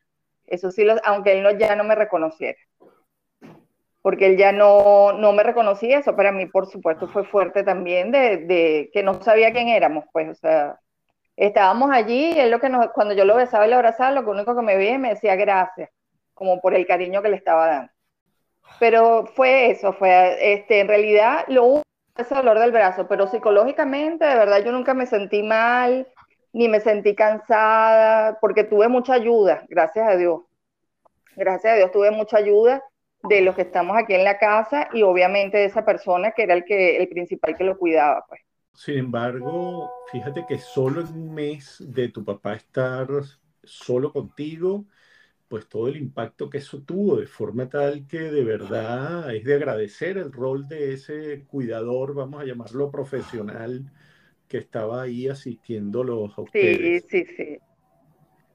Eso 0.48 0.72
sí, 0.72 0.86
aunque 1.04 1.34
él 1.34 1.44
no, 1.44 1.52
ya 1.52 1.76
no 1.76 1.84
me 1.84 1.96
reconociera. 1.96 2.58
Porque 4.02 4.28
él 4.28 4.38
ya 4.38 4.52
no, 4.52 5.14
no 5.14 5.32
me 5.34 5.44
reconocía, 5.44 6.00
eso 6.00 6.16
para 6.16 6.32
mí, 6.32 6.48
por 6.48 6.68
supuesto, 6.68 7.08
fue 7.08 7.24
fuerte 7.24 7.64
también, 7.64 8.12
de, 8.12 8.38
de, 8.38 8.90
que 8.94 9.04
no 9.04 9.22
sabía 9.22 9.52
quién 9.52 9.68
éramos, 9.68 10.06
pues, 10.12 10.30
o 10.30 10.36
sea, 10.36 10.80
estábamos 11.36 11.92
allí 11.92 12.40
él 12.40 12.52
lo 12.52 12.60
que 12.60 12.70
nos, 12.70 12.92
cuando 12.92 13.14
yo 13.14 13.26
lo 13.26 13.36
besaba 13.36 13.68
y 13.68 13.70
lo 13.70 13.76
abrazaba, 13.78 14.12
lo 14.12 14.30
único 14.30 14.56
que 14.56 14.62
me 14.62 14.78
veía 14.78 14.98
me 14.98 15.10
decía 15.10 15.36
gracias, 15.36 15.90
como 16.34 16.62
por 16.62 16.74
el 16.74 16.86
cariño 16.88 17.22
que 17.22 17.30
le 17.30 17.38
estaba 17.38 17.68
dando. 17.68 17.92
Pero 18.80 19.26
fue 19.28 19.72
eso, 19.72 19.94
fue, 19.94 20.54
este, 20.54 20.80
en 20.80 20.88
realidad 20.88 21.46
lo 21.48 21.66
hubo 21.66 21.82
ese 22.18 22.36
dolor 22.36 22.60
del 22.60 22.72
brazo, 22.72 23.08
pero 23.08 23.28
psicológicamente, 23.28 24.26
de 24.26 24.36
verdad, 24.36 24.64
yo 24.64 24.72
nunca 24.72 24.94
me 24.94 25.06
sentí 25.06 25.44
mal, 25.44 26.08
ni 26.54 26.68
me 26.68 26.80
sentí 26.80 27.16
cansada, 27.16 28.38
porque 28.40 28.64
tuve 28.64 28.88
mucha 28.88 29.14
ayuda, 29.14 29.64
gracias 29.70 30.08
a 30.08 30.16
Dios. 30.18 30.42
Gracias 31.36 31.74
a 31.74 31.78
Dios 31.78 31.92
tuve 31.92 32.12
mucha 32.12 32.38
ayuda 32.38 32.84
de 33.24 33.42
los 33.42 33.56
que 33.56 33.64
estamos 33.64 33.98
aquí 33.98 34.14
en 34.14 34.24
la 34.24 34.38
casa 34.38 34.90
y 34.94 35.04
obviamente 35.04 35.58
de 35.58 35.66
esa 35.66 35.86
persona 35.86 36.32
que 36.32 36.44
era 36.44 36.54
el, 36.54 36.64
que, 36.64 36.98
el 36.98 37.08
principal 37.08 37.56
que 37.56 37.64
lo 37.64 37.78
cuidaba. 37.78 38.26
Pues. 38.28 38.42
Sin 38.74 38.98
embargo, 38.98 39.92
fíjate 40.12 40.46
que 40.48 40.58
solo 40.58 41.02
en 41.02 41.08
un 41.08 41.34
mes 41.34 41.84
de 41.86 42.10
tu 42.10 42.24
papá 42.24 42.56
estar 42.56 43.08
solo 43.64 44.12
contigo, 44.12 44.86
pues 45.48 45.68
todo 45.68 45.90
el 45.90 45.98
impacto 45.98 46.50
que 46.50 46.60
eso 46.60 46.82
tuvo, 46.82 47.18
de 47.18 47.28
forma 47.28 47.68
tal 47.68 48.08
que 48.08 48.20
de 48.20 48.44
verdad 48.44 49.36
es 49.36 49.44
de 49.44 49.56
agradecer 49.56 50.18
el 50.18 50.32
rol 50.32 50.68
de 50.68 50.94
ese 50.94 51.44
cuidador, 51.46 52.16
vamos 52.16 52.42
a 52.42 52.46
llamarlo 52.46 52.90
profesional, 52.90 53.92
que 54.48 54.58
estaba 54.58 55.04
ahí 55.04 55.28
asistiéndolos 55.28 56.38
a 56.38 56.42
ustedes. 56.42 57.04
Sí, 57.10 57.26
sí, 57.26 57.36
sí. 57.36 57.58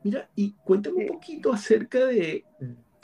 Mira, 0.03 0.29
y 0.35 0.53
cuéntame 0.53 1.05
un 1.05 1.07
poquito 1.07 1.53
acerca 1.53 2.07
de, 2.07 2.45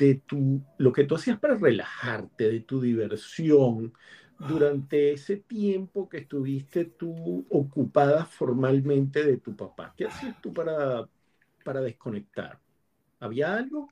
de 0.03 0.17
tu, 0.17 0.61
lo 0.79 0.93
que 0.93 1.05
tú 1.05 1.15
hacías 1.15 1.39
para 1.39 1.55
relajarte, 1.55 2.51
de 2.51 2.61
tu 2.61 2.81
diversión 2.81 3.93
durante 4.37 5.13
ese 5.13 5.37
tiempo 5.37 6.09
que 6.09 6.19
estuviste 6.19 6.87
tú 6.87 7.47
ocupada 7.49 8.25
formalmente 8.25 9.25
de 9.25 9.37
tu 9.37 9.55
papá. 9.55 9.95
¿Qué 9.97 10.07
hacías 10.07 10.35
tú 10.43 10.53
para, 10.53 11.07
para 11.65 11.81
desconectar? 11.81 12.59
¿Había 13.21 13.55
algo? 13.55 13.89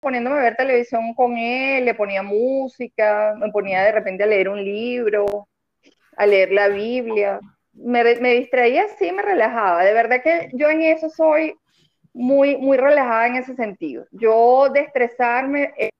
Poniéndome 0.00 0.38
a 0.38 0.42
ver 0.42 0.56
televisión 0.56 1.14
con 1.14 1.38
él, 1.38 1.84
le 1.84 1.94
ponía 1.94 2.24
música, 2.24 3.36
me 3.38 3.52
ponía 3.52 3.84
de 3.84 3.92
repente 3.92 4.24
a 4.24 4.26
leer 4.26 4.48
un 4.48 4.62
libro, 4.62 5.46
a 6.16 6.26
leer 6.26 6.50
la 6.50 6.66
Biblia. 6.66 7.38
Me, 7.72 8.02
me 8.16 8.34
distraía 8.34 8.82
así, 8.84 9.12
me 9.12 9.22
relajaba. 9.22 9.84
De 9.84 9.92
verdad 9.92 10.20
que 10.20 10.50
yo 10.52 10.68
en 10.68 10.82
eso 10.82 11.08
soy 11.08 11.54
muy, 12.14 12.56
muy 12.56 12.78
relajada 12.78 13.26
en 13.26 13.36
ese 13.36 13.54
sentido. 13.54 14.06
Yo 14.12 14.68
de 14.72 14.80
estresarme, 14.80 15.74
eh, 15.76 15.90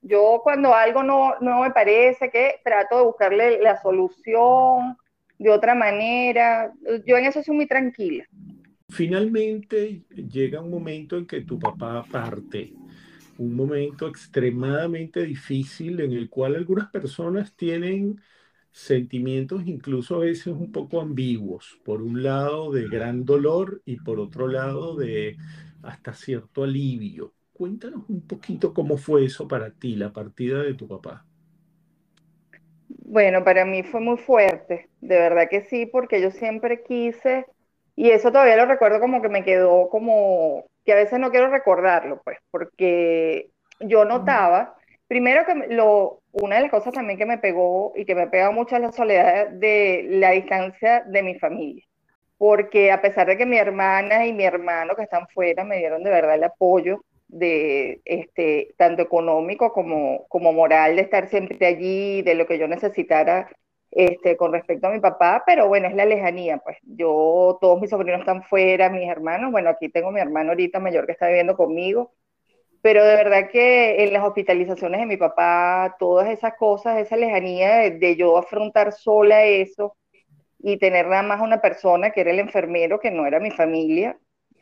yo 0.00 0.40
cuando 0.42 0.74
algo 0.74 1.02
no, 1.02 1.34
no 1.40 1.60
me 1.60 1.70
parece, 1.70 2.30
que 2.30 2.56
trato 2.64 2.96
de 2.96 3.04
buscarle 3.04 3.62
la 3.62 3.80
solución 3.80 4.96
de 5.38 5.50
otra 5.50 5.74
manera. 5.74 6.72
Yo 7.06 7.16
en 7.16 7.26
eso 7.26 7.42
soy 7.42 7.54
muy 7.54 7.66
tranquila. 7.66 8.24
Finalmente 8.88 10.02
llega 10.10 10.60
un 10.60 10.70
momento 10.70 11.16
en 11.16 11.26
que 11.26 11.42
tu 11.42 11.58
papá 11.58 12.04
parte, 12.10 12.72
un 13.38 13.54
momento 13.54 14.08
extremadamente 14.08 15.22
difícil 15.22 16.00
en 16.00 16.12
el 16.12 16.28
cual 16.28 16.56
algunas 16.56 16.90
personas 16.90 17.54
tienen 17.54 18.20
sentimientos 18.72 19.62
incluso 19.66 20.16
a 20.16 20.20
veces 20.20 20.48
un 20.48 20.72
poco 20.72 21.00
ambiguos, 21.00 21.80
por 21.84 22.02
un 22.02 22.22
lado 22.22 22.70
de 22.72 22.88
gran 22.88 23.24
dolor 23.24 23.82
y 23.84 23.96
por 23.96 24.20
otro 24.20 24.46
lado 24.46 24.96
de 24.96 25.36
hasta 25.82 26.12
cierto 26.12 26.64
alivio. 26.64 27.32
Cuéntanos 27.52 28.04
un 28.08 28.26
poquito 28.26 28.72
cómo 28.72 28.96
fue 28.96 29.24
eso 29.24 29.46
para 29.46 29.70
ti, 29.70 29.96
la 29.96 30.12
partida 30.12 30.62
de 30.62 30.74
tu 30.74 30.88
papá. 30.88 31.24
Bueno, 32.88 33.44
para 33.44 33.64
mí 33.64 33.82
fue 33.82 34.00
muy 34.00 34.16
fuerte, 34.16 34.88
de 35.00 35.18
verdad 35.18 35.48
que 35.50 35.62
sí, 35.62 35.86
porque 35.86 36.20
yo 36.20 36.30
siempre 36.30 36.82
quise 36.82 37.46
y 37.96 38.10
eso 38.10 38.30
todavía 38.32 38.56
lo 38.56 38.66
recuerdo 38.66 39.00
como 39.00 39.20
que 39.20 39.28
me 39.28 39.44
quedó 39.44 39.88
como, 39.90 40.64
que 40.84 40.92
a 40.92 40.96
veces 40.96 41.18
no 41.18 41.30
quiero 41.30 41.50
recordarlo, 41.50 42.22
pues, 42.24 42.38
porque 42.50 43.50
yo 43.80 44.04
notaba, 44.04 44.74
primero 45.06 45.44
que 45.44 45.74
lo, 45.74 46.19
una 46.32 46.56
de 46.56 46.62
las 46.62 46.70
cosas 46.70 46.94
también 46.94 47.18
que 47.18 47.26
me 47.26 47.38
pegó 47.38 47.92
y 47.96 48.04
que 48.04 48.14
me 48.14 48.28
pega 48.28 48.50
mucho 48.50 48.76
es 48.76 48.82
la 48.82 48.92
soledad 48.92 49.48
de 49.48 50.06
la 50.10 50.30
distancia 50.30 51.02
de 51.06 51.22
mi 51.22 51.38
familia. 51.38 51.84
Porque 52.38 52.90
a 52.92 53.02
pesar 53.02 53.26
de 53.26 53.36
que 53.36 53.46
mi 53.46 53.58
hermana 53.58 54.26
y 54.26 54.32
mi 54.32 54.44
hermano 54.44 54.94
que 54.96 55.02
están 55.02 55.28
fuera 55.28 55.64
me 55.64 55.78
dieron 55.78 56.02
de 56.02 56.10
verdad 56.10 56.34
el 56.36 56.44
apoyo 56.44 57.04
de 57.28 58.00
este 58.04 58.74
tanto 58.76 59.02
económico 59.02 59.72
como, 59.72 60.26
como 60.28 60.52
moral 60.52 60.96
de 60.96 61.02
estar 61.02 61.28
siempre 61.28 61.64
allí, 61.66 62.22
de 62.22 62.34
lo 62.34 62.46
que 62.46 62.58
yo 62.58 62.66
necesitara 62.68 63.48
este, 63.90 64.36
con 64.36 64.52
respecto 64.52 64.86
a 64.86 64.90
mi 64.90 65.00
papá, 65.00 65.42
pero 65.46 65.68
bueno, 65.68 65.88
es 65.88 65.94
la 65.94 66.04
lejanía, 66.04 66.58
pues 66.58 66.76
yo, 66.82 67.58
todos 67.60 67.80
mis 67.80 67.90
sobrinos 67.90 68.20
están 68.20 68.42
fuera, 68.44 68.88
mis 68.88 69.08
hermanos, 69.08 69.50
bueno, 69.50 69.70
aquí 69.70 69.88
tengo 69.88 70.12
mi 70.12 70.20
hermano 70.20 70.50
ahorita 70.50 70.78
mayor 70.80 71.06
que 71.06 71.12
está 71.12 71.26
viviendo 71.26 71.56
conmigo, 71.56 72.12
pero 72.82 73.04
de 73.04 73.14
verdad 73.16 73.50
que 73.50 74.04
en 74.04 74.12
las 74.12 74.24
hospitalizaciones 74.24 75.00
de 75.00 75.06
mi 75.06 75.16
papá, 75.16 75.96
todas 75.98 76.28
esas 76.28 76.54
cosas, 76.56 76.98
esa 76.98 77.16
lejanía 77.16 77.90
de, 77.90 78.16
yo 78.16 78.36
afrontar 78.38 78.92
sola 78.92 79.44
eso 79.44 79.96
y 80.58 80.78
tener 80.78 81.06
nada 81.08 81.22
más 81.22 81.40
una 81.40 81.60
persona 81.60 82.10
que 82.10 82.22
era 82.22 82.30
el 82.30 82.38
enfermero, 82.38 83.00
que 83.00 83.10
no 83.10 83.26
era 83.26 83.40
mi 83.40 83.50
familia, 83.50 84.18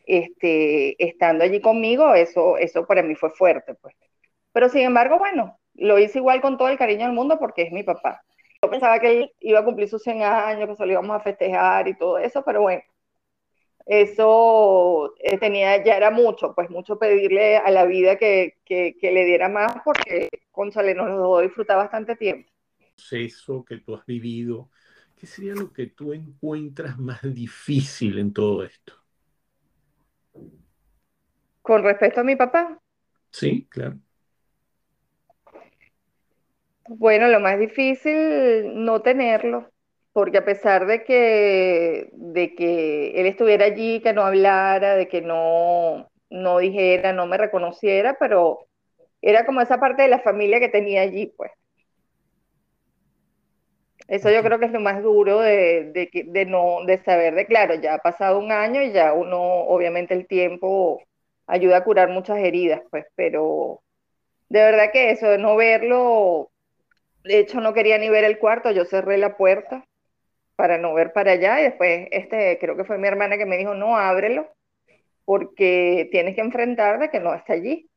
este, 0.06 1.02
estando 1.04 1.44
allí 1.44 1.60
conmigo, 1.60 2.14
eso, 2.14 2.56
eso 2.58 2.87
para 2.87 3.02
mí 3.02 3.14
fue 3.14 3.30
fuerte, 3.30 3.75
pues. 3.75 3.94
Pero 4.52 4.68
sin 4.68 4.82
embargo, 4.82 5.18
bueno, 5.18 5.58
lo 5.75 5.98
hice 5.98 6.18
igual 6.18 6.40
con 6.40 6.58
todo 6.58 6.68
el 6.68 6.78
cariño 6.78 7.06
del 7.06 7.14
mundo 7.14 7.38
porque 7.38 7.62
es 7.62 7.72
mi 7.72 7.82
papá. 7.82 8.22
Yo 8.62 8.70
pensaba 8.70 8.98
que 9.00 9.10
él 9.10 9.32
iba 9.40 9.60
a 9.60 9.64
cumplir 9.64 9.88
sus 9.88 10.02
100 10.02 10.22
años, 10.22 10.68
que 10.68 10.76
se 10.76 10.87
lo 10.87 10.92
íbamos 10.92 11.16
a 11.16 11.20
festejar 11.20 11.87
y 11.88 11.94
todo 11.96 12.18
eso, 12.18 12.42
pero 12.44 12.62
bueno, 12.62 12.82
eso 13.88 15.14
eh, 15.18 15.38
tenía, 15.38 15.83
ya 15.83 15.97
era 15.97 16.11
mucho, 16.11 16.54
pues 16.54 16.68
mucho 16.68 16.99
pedirle 16.99 17.57
a 17.57 17.71
la 17.71 17.87
vida 17.87 18.16
que, 18.16 18.59
que, 18.66 18.95
le 19.00 19.25
diera 19.25 19.49
más 19.49 19.73
porque 19.83 20.28
González 20.52 20.95
nos 20.95 21.09
lo 21.09 21.16
dejó 21.16 21.40
disfrutar 21.40 21.78
bastante 21.78 22.14
tiempo. 22.14 22.50
Eso 23.11 23.64
que 23.64 23.78
tú 23.78 23.95
has 23.95 24.04
vivido, 24.04 24.68
¿qué 25.16 25.26
sería 25.26 25.54
lo 25.54 25.73
que 25.73 25.87
tú 25.87 26.12
encuentras 26.12 26.99
más 26.99 27.23
difícil 27.23 28.18
en 28.18 28.35
todo 28.35 28.62
esto? 28.62 28.92
Con 31.62 31.83
respecto 31.83 32.21
a 32.21 32.25
mi 32.25 32.37
papá. 32.37 32.78
Sí, 33.30 33.66
claro. 33.71 33.99
Bueno, 36.88 37.28
lo 37.28 37.40
más 37.40 37.59
difícil 37.59 38.85
no 38.85 39.00
tenerlo, 39.00 39.71
porque 40.18 40.38
a 40.38 40.44
pesar 40.44 40.88
de 40.88 41.04
que, 41.04 42.08
de 42.12 42.56
que 42.56 43.12
él 43.20 43.26
estuviera 43.26 43.66
allí, 43.66 44.00
que 44.00 44.12
no 44.12 44.22
hablara, 44.22 44.96
de 44.96 45.06
que 45.06 45.22
no, 45.22 46.10
no 46.28 46.58
dijera, 46.58 47.12
no 47.12 47.28
me 47.28 47.37
reconociera, 47.38 48.16
pero 48.18 48.66
era 49.22 49.46
como 49.46 49.60
esa 49.60 49.78
parte 49.78 50.02
de 50.02 50.08
la 50.08 50.18
familia 50.18 50.58
que 50.58 50.70
tenía 50.70 51.02
allí, 51.02 51.26
pues. 51.37 51.52
Eso 54.08 54.28
yo 54.32 54.42
creo 54.42 54.58
que 54.58 54.64
es 54.64 54.72
lo 54.72 54.80
más 54.80 55.04
duro 55.04 55.38
de, 55.38 55.92
de, 55.92 56.10
de, 56.26 56.46
no, 56.46 56.84
de 56.84 56.98
saber 56.98 57.37
de, 57.37 57.46
claro, 57.46 57.76
ya 57.76 57.94
ha 57.94 57.98
pasado 57.98 58.40
un 58.40 58.50
año 58.50 58.82
y 58.82 58.90
ya 58.90 59.12
uno, 59.12 59.40
obviamente 59.40 60.14
el 60.14 60.26
tiempo 60.26 61.00
ayuda 61.46 61.76
a 61.76 61.84
curar 61.84 62.08
muchas 62.08 62.38
heridas, 62.38 62.82
pues, 62.90 63.06
pero 63.14 63.82
de 64.48 64.62
verdad 64.62 64.90
que 64.92 65.12
eso, 65.12 65.28
de 65.28 65.38
no 65.38 65.54
verlo, 65.54 66.50
de 67.22 67.38
hecho, 67.38 67.60
no 67.60 67.72
quería 67.72 67.98
ni 67.98 68.08
ver 68.08 68.25
el 68.25 68.40
cuarto, 68.40 68.72
yo 68.72 68.84
cerré 68.84 69.16
la 69.16 69.37
puerta 69.37 69.84
para 70.58 70.76
no 70.76 70.92
ver 70.92 71.12
para 71.12 71.32
allá 71.32 71.60
y 71.60 71.64
después, 71.64 72.08
este, 72.10 72.58
creo 72.60 72.76
que 72.76 72.84
fue 72.84 72.98
mi 72.98 73.06
hermana 73.06 73.38
que 73.38 73.46
me 73.46 73.56
dijo, 73.56 73.74
no, 73.74 73.96
ábrelo, 73.96 74.48
porque 75.24 76.08
tienes 76.10 76.34
que 76.34 76.40
enfrentar 76.40 76.98
de 76.98 77.10
que 77.10 77.20
no 77.20 77.32
está 77.32 77.52
allí. 77.52 77.88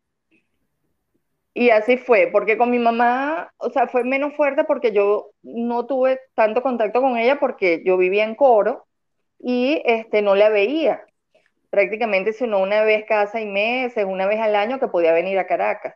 Y 1.55 1.71
así 1.71 1.97
fue, 1.97 2.29
porque 2.31 2.57
con 2.59 2.69
mi 2.69 2.77
mamá, 2.77 3.51
o 3.57 3.71
sea, 3.71 3.87
fue 3.87 4.03
menos 4.03 4.35
fuerte 4.35 4.63
porque 4.65 4.91
yo 4.91 5.31
no 5.41 5.87
tuve 5.87 6.19
tanto 6.35 6.61
contacto 6.61 7.01
con 7.01 7.17
ella 7.17 7.39
porque 7.39 7.81
yo 7.83 7.97
vivía 7.97 8.25
en 8.25 8.35
Coro 8.35 8.85
y 9.39 9.81
este, 9.85 10.21
no 10.21 10.35
la 10.35 10.49
veía. 10.49 11.03
Prácticamente, 11.71 12.33
sino 12.33 12.59
una 12.59 12.83
vez 12.83 13.05
cada 13.07 13.27
seis 13.27 13.47
meses, 13.47 14.05
una 14.05 14.27
vez 14.27 14.39
al 14.39 14.55
año 14.55 14.79
que 14.79 14.87
podía 14.87 15.13
venir 15.13 15.39
a 15.39 15.47
Caracas. 15.47 15.95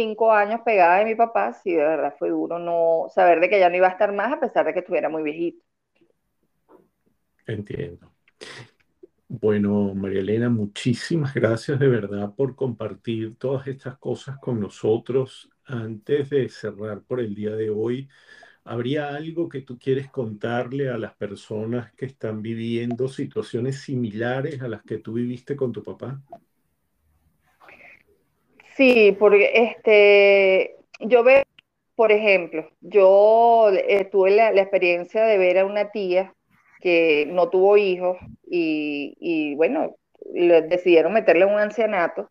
Cinco 0.00 0.32
años 0.32 0.62
pegada 0.64 1.00
de 1.00 1.04
mi 1.04 1.14
papá, 1.14 1.52
sí, 1.52 1.72
de 1.72 1.84
verdad 1.84 2.14
fue 2.18 2.30
duro 2.30 2.58
no 2.58 3.08
saber 3.14 3.38
de 3.38 3.50
que 3.50 3.60
ya 3.60 3.68
no 3.68 3.76
iba 3.76 3.86
a 3.86 3.90
estar 3.90 4.10
más 4.14 4.32
a 4.32 4.40
pesar 4.40 4.64
de 4.64 4.72
que 4.72 4.78
estuviera 4.78 5.10
muy 5.10 5.22
viejito. 5.22 5.62
Entiendo. 7.46 8.10
Bueno, 9.28 9.94
María 9.94 10.20
Elena, 10.20 10.48
muchísimas 10.48 11.34
gracias 11.34 11.78
de 11.78 11.86
verdad 11.86 12.34
por 12.34 12.56
compartir 12.56 13.36
todas 13.36 13.66
estas 13.66 13.98
cosas 13.98 14.38
con 14.38 14.58
nosotros. 14.58 15.50
Antes 15.66 16.30
de 16.30 16.48
cerrar 16.48 17.02
por 17.02 17.20
el 17.20 17.34
día 17.34 17.54
de 17.54 17.68
hoy, 17.68 18.08
¿habría 18.64 19.14
algo 19.14 19.50
que 19.50 19.60
tú 19.60 19.78
quieres 19.78 20.10
contarle 20.10 20.88
a 20.88 20.96
las 20.96 21.14
personas 21.14 21.92
que 21.92 22.06
están 22.06 22.40
viviendo 22.40 23.06
situaciones 23.06 23.82
similares 23.82 24.62
a 24.62 24.68
las 24.68 24.82
que 24.82 24.96
tú 24.96 25.12
viviste 25.12 25.56
con 25.56 25.72
tu 25.72 25.82
papá? 25.82 26.22
Sí, 28.80 29.14
porque 29.18 29.50
este, 29.52 30.76
yo 31.00 31.22
veo, 31.22 31.42
por 31.96 32.12
ejemplo, 32.12 32.66
yo 32.80 33.68
eh, 33.74 34.06
tuve 34.06 34.30
la 34.30 34.48
experiencia 34.52 35.22
de 35.24 35.36
ver 35.36 35.58
a 35.58 35.66
una 35.66 35.90
tía 35.90 36.34
que 36.80 37.26
no 37.30 37.50
tuvo 37.50 37.76
hijos 37.76 38.16
y, 38.42 39.54
bueno, 39.56 39.96
decidieron 40.32 41.12
meterle 41.12 41.44
un 41.44 41.58
ancianato. 41.58 42.30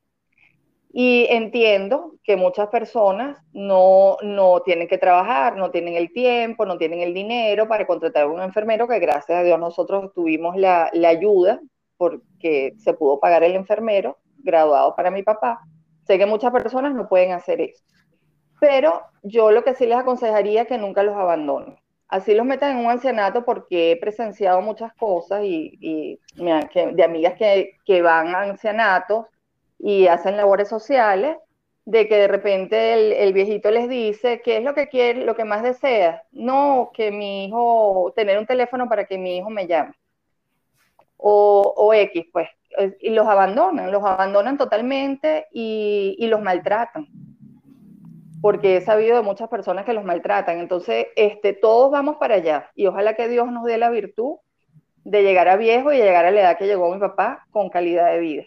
Y 0.91 1.27
entiendo 1.29 2.15
que 2.23 2.35
muchas 2.35 2.69
personas 2.69 3.37
no, 3.53 4.17
no 4.23 4.61
tienen 4.61 4.87
que 4.87 4.97
trabajar, 4.97 5.55
no 5.55 5.69
tienen 5.69 5.93
el 5.97 6.11
tiempo, 6.11 6.65
no 6.65 6.79
tienen 6.79 7.01
el 7.01 7.13
dinero 7.13 7.67
para 7.67 7.85
contratar 7.85 8.23
a 8.23 8.27
un 8.27 8.41
enfermero, 8.41 8.87
que 8.87 8.97
gracias 8.97 9.37
a 9.37 9.43
Dios 9.43 9.59
nosotros 9.59 10.11
tuvimos 10.15 10.57
la, 10.57 10.89
la 10.93 11.09
ayuda 11.09 11.61
porque 11.95 12.73
se 12.79 12.95
pudo 12.95 13.19
pagar 13.19 13.43
el 13.43 13.53
enfermero 13.53 14.17
graduado 14.39 14.95
para 14.95 15.11
mi 15.11 15.21
papá. 15.21 15.59
Sé 16.09 16.17
que 16.17 16.25
muchas 16.25 16.51
personas 16.51 16.93
no 16.95 17.07
pueden 17.07 17.31
hacer 17.31 17.61
eso. 17.61 17.83
Pero 18.59 19.03
yo 19.23 19.51
lo 19.51 19.63
que 19.63 19.75
sí 19.75 19.85
les 19.85 19.97
aconsejaría 19.97 20.63
es 20.63 20.67
que 20.67 20.77
nunca 20.77 21.03
los 21.03 21.15
abandonen 21.15 21.77
así 22.09 22.33
los 22.33 22.45
metan 22.45 22.71
en 22.71 22.85
un 22.85 22.91
ancianato 22.91 23.45
porque 23.45 23.91
he 23.91 23.97
presenciado 23.97 24.61
muchas 24.61 24.93
cosas 24.95 25.43
y, 25.43 26.19
de 26.35 27.03
amigas 27.03 27.35
que, 27.37 28.01
van 28.01 28.35
a 28.35 28.41
ancianatos 28.41 29.27
y 29.77 30.07
hacen 30.07 30.35
labores 30.35 30.67
sociales, 30.67 31.37
de 31.85 32.07
que 32.07 32.17
de 32.17 32.27
repente 32.27 33.23
el, 33.23 33.33
viejito 33.33 33.71
les 33.71 33.87
dice, 33.87 34.41
¿qué 34.43 34.57
es 34.57 34.63
lo 34.63 34.73
que 34.73 34.89
quiere, 34.89 35.23
lo 35.23 35.35
que 35.35 35.45
más 35.45 35.63
desea? 35.63 36.23
No, 36.31 36.91
que 36.93 37.11
mi 37.11 37.45
hijo, 37.45 38.11
tener 38.15 38.37
un 38.37 38.45
teléfono 38.45 38.89
para 38.89 39.05
que 39.05 39.17
mi 39.17 39.37
hijo 39.37 39.49
me 39.49 39.67
llame. 39.67 39.93
O, 41.21 41.93
X, 41.93 42.25
pues. 42.31 42.49
Y 43.01 43.09
los 43.09 43.27
abandonan, 43.27 43.91
los 43.91 44.03
abandonan 44.03 44.57
totalmente 44.57 45.47
y, 45.51 46.25
los 46.27 46.41
maltratan 46.41 47.07
porque 48.41 48.77
he 48.77 48.81
sabido 48.81 49.17
de 49.17 49.21
muchas 49.21 49.49
personas 49.49 49.83
que 49.83 49.91
los 49.91 50.05
maltratan. 50.05 50.59
Entonces, 50.59 51.07
este, 51.17 51.51
todos 51.51 51.91
vamos 51.91 52.15
para 52.15 52.35
allá 52.35 52.71
y 52.73 52.87
ojalá 52.87 53.15
que 53.15 53.27
Dios 53.27 53.51
nos 53.51 53.65
dé 53.65 53.77
la 53.77 53.89
virtud 53.89 54.37
de 55.03 55.23
llegar 55.23 55.49
a 55.49 55.57
viejo 55.57 55.91
y 55.91 55.97
llegar 55.97 56.25
a 56.25 56.31
la 56.31 56.39
edad 56.39 56.57
que 56.57 56.65
llegó 56.65 56.93
mi 56.93 57.01
papá 57.01 57.45
con 57.51 57.69
calidad 57.69 58.11
de 58.13 58.19
vida. 58.19 58.43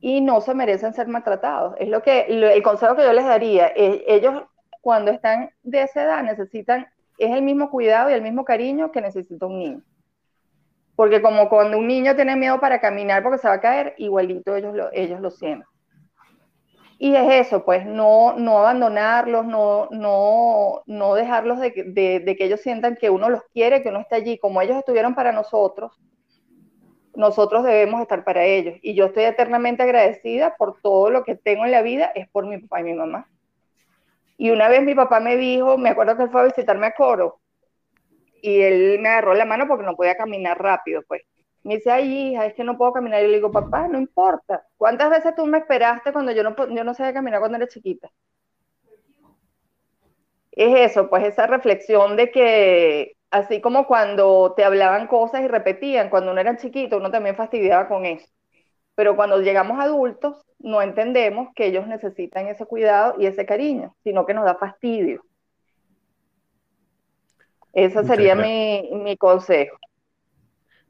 Y 0.00 0.20
no 0.20 0.40
se 0.40 0.54
merecen 0.54 0.94
ser 0.94 1.08
maltratados. 1.08 1.74
Es 1.80 1.88
lo 1.88 2.02
que 2.02 2.26
el 2.28 2.62
consejo 2.62 2.94
que 2.94 3.02
yo 3.02 3.12
les 3.12 3.26
daría. 3.26 3.72
ellos 3.74 4.44
cuando 4.80 5.10
están 5.10 5.50
de 5.64 5.82
esa 5.82 6.04
edad 6.04 6.22
necesitan 6.22 6.86
es 7.18 7.30
el 7.30 7.42
mismo 7.42 7.70
cuidado 7.70 8.10
y 8.10 8.14
el 8.14 8.22
mismo 8.22 8.44
cariño 8.44 8.90
que 8.90 9.00
necesita 9.00 9.46
un 9.46 9.58
niño. 9.58 9.82
Porque 11.00 11.22
como 11.22 11.48
cuando 11.48 11.78
un 11.78 11.86
niño 11.86 12.14
tiene 12.14 12.36
miedo 12.36 12.60
para 12.60 12.78
caminar 12.78 13.22
porque 13.22 13.38
se 13.38 13.48
va 13.48 13.54
a 13.54 13.60
caer, 13.62 13.94
igualito 13.96 14.54
ellos 14.54 14.74
lo, 14.74 14.92
ellos 14.92 15.18
lo 15.22 15.30
sienten. 15.30 15.66
Y 16.98 17.16
es 17.16 17.46
eso, 17.46 17.64
pues 17.64 17.86
no, 17.86 18.34
no 18.36 18.58
abandonarlos, 18.58 19.46
no, 19.46 19.88
no, 19.92 20.82
no 20.84 21.14
dejarlos 21.14 21.58
de, 21.58 22.20
de, 22.22 22.36
que 22.36 22.44
ellos 22.44 22.60
sientan 22.60 22.96
que 22.96 23.08
uno 23.08 23.30
los 23.30 23.40
quiere, 23.44 23.82
que 23.82 23.88
uno 23.88 24.00
está 24.00 24.16
allí. 24.16 24.36
Como 24.36 24.60
ellos 24.60 24.76
estuvieron 24.76 25.14
para 25.14 25.32
nosotros, 25.32 25.98
nosotros 27.14 27.64
debemos 27.64 28.02
estar 28.02 28.22
para 28.22 28.44
ellos. 28.44 28.74
Y 28.82 28.92
yo 28.94 29.06
estoy 29.06 29.24
eternamente 29.24 29.82
agradecida 29.82 30.54
por 30.58 30.82
todo 30.82 31.08
lo 31.08 31.24
que 31.24 31.34
tengo 31.34 31.64
en 31.64 31.70
la 31.70 31.80
vida, 31.80 32.12
es 32.14 32.28
por 32.28 32.46
mi 32.46 32.58
papá 32.58 32.80
y 32.80 32.84
mi 32.84 32.92
mamá. 32.92 33.26
Y 34.36 34.50
una 34.50 34.68
vez 34.68 34.82
mi 34.82 34.94
papá 34.94 35.18
me 35.18 35.38
dijo, 35.38 35.78
me 35.78 35.88
acuerdo 35.88 36.18
que 36.18 36.24
él 36.24 36.30
fue 36.30 36.42
a 36.42 36.44
visitarme 36.44 36.88
a 36.88 36.92
Coro, 36.94 37.40
y 38.42 38.60
él 38.62 38.98
me 39.00 39.08
agarró 39.08 39.34
la 39.34 39.44
mano 39.44 39.66
porque 39.68 39.84
no 39.84 39.96
podía 39.96 40.16
caminar 40.16 40.60
rápido, 40.62 41.02
pues. 41.08 41.22
Me 41.62 41.76
dice, 41.76 41.90
ay, 41.90 42.32
hija, 42.32 42.46
es 42.46 42.54
que 42.54 42.64
no 42.64 42.78
puedo 42.78 42.92
caminar. 42.92 43.22
Y 43.22 43.28
le 43.28 43.36
digo, 43.36 43.52
papá, 43.52 43.86
no 43.88 43.98
importa. 43.98 44.66
¿Cuántas 44.76 45.10
veces 45.10 45.34
tú 45.36 45.46
me 45.46 45.58
esperaste 45.58 46.12
cuando 46.12 46.32
yo 46.32 46.42
no, 46.42 46.56
yo 46.74 46.84
no 46.84 46.94
sabía 46.94 47.12
caminar 47.14 47.40
cuando 47.40 47.58
era 47.58 47.68
chiquita? 47.68 48.10
Es 50.52 50.90
eso, 50.92 51.08
pues 51.10 51.24
esa 51.24 51.46
reflexión 51.46 52.16
de 52.16 52.30
que, 52.30 53.12
así 53.30 53.60
como 53.60 53.86
cuando 53.86 54.54
te 54.56 54.64
hablaban 54.64 55.06
cosas 55.06 55.42
y 55.42 55.48
repetían, 55.48 56.10
cuando 56.10 56.32
uno 56.32 56.40
era 56.40 56.56
chiquito, 56.56 56.96
uno 56.98 57.10
también 57.10 57.36
fastidiaba 57.36 57.88
con 57.88 58.04
eso. 58.06 58.26
Pero 58.94 59.16
cuando 59.16 59.40
llegamos 59.40 59.80
adultos, 59.80 60.44
no 60.58 60.82
entendemos 60.82 61.48
que 61.54 61.66
ellos 61.66 61.86
necesitan 61.86 62.48
ese 62.48 62.66
cuidado 62.66 63.14
y 63.18 63.26
ese 63.26 63.46
cariño, 63.46 63.96
sino 64.04 64.26
que 64.26 64.34
nos 64.34 64.44
da 64.44 64.56
fastidio. 64.56 65.22
Ese 67.72 68.04
sería 68.04 68.34
mi, 68.34 68.90
mi 68.92 69.16
consejo. 69.16 69.78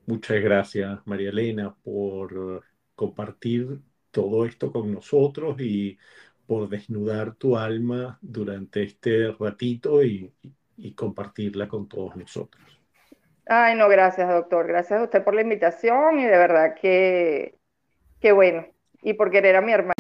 Muchas 0.07 0.41
gracias, 0.43 0.99
María 1.05 1.31
Elena, 1.31 1.75
por 1.85 2.65
compartir 2.95 3.81
todo 4.11 4.45
esto 4.45 4.73
con 4.73 4.93
nosotros 4.93 5.57
y 5.61 5.99
por 6.47 6.69
desnudar 6.69 7.37
tu 7.37 7.57
alma 7.57 8.19
durante 8.21 8.83
este 8.83 9.33
ratito 9.39 10.03
y, 10.03 10.33
compartirla 10.97 11.69
con 11.69 11.89
todos 11.89 12.17
nosotros. 12.17 12.63
Ay, 13.47 13.77
no, 13.77 13.89
gracias, 13.89 14.29
doctor. 14.29 14.67
Gracias 14.67 14.99
a 14.99 15.05
usted 15.05 15.23
por 15.23 15.35
la 15.35 15.43
invitación 15.43 16.19
y 16.19 16.25
de 16.25 16.37
verdad 16.37 16.75
que, 16.75 17.55
que 18.19 18.33
bueno. 18.33 18.67
Y 19.03 19.13
por 19.13 19.31
querer 19.31 19.57
a 19.57 19.61
mi 19.61 19.73
hermana. 19.73 20.00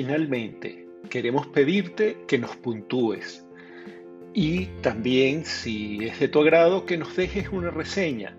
Finalmente, 0.00 0.88
queremos 1.10 1.46
pedirte 1.48 2.16
que 2.26 2.38
nos 2.38 2.56
puntúes 2.56 3.46
y 4.32 4.64
también, 4.80 5.44
si 5.44 5.98
es 6.06 6.18
de 6.18 6.28
tu 6.28 6.40
agrado, 6.40 6.86
que 6.86 6.96
nos 6.96 7.14
dejes 7.14 7.50
una 7.50 7.68
reseña. 7.68 8.34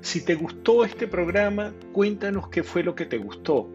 Si 0.00 0.24
te 0.24 0.34
gustó 0.34 0.84
este 0.84 1.06
programa, 1.06 1.72
cuéntanos 1.92 2.48
qué 2.48 2.64
fue 2.64 2.82
lo 2.82 2.96
que 2.96 3.06
te 3.06 3.18
gustó. 3.18 3.70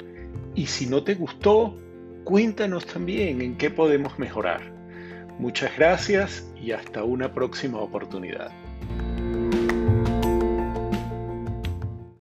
Y 0.55 0.65
si 0.65 0.87
no 0.87 1.05
te 1.05 1.15
gustó, 1.15 1.77
cuéntanos 2.25 2.85
también 2.85 3.41
en 3.41 3.55
qué 3.55 3.69
podemos 3.69 4.19
mejorar. 4.19 4.73
Muchas 5.39 5.73
gracias 5.77 6.53
y 6.61 6.73
hasta 6.73 7.05
una 7.05 7.33
próxima 7.33 7.79
oportunidad. 7.79 8.51